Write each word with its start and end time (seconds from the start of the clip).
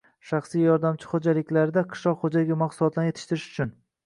Shaxsiy 0.27 0.63
yordamchi 0.67 1.11
xo‘jaliklarda 1.11 1.83
qishloq 1.93 2.19
xo‘jaligi 2.25 2.59
mahsulotlarini 2.63 3.13
yetishtirish 3.13 3.47
uchun 3.55 3.77